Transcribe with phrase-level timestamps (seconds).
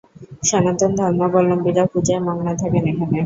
[0.43, 3.17] সনাতন ধর্মাবলম্বীরা পূজায় মগ্ন থাকেন এখানে।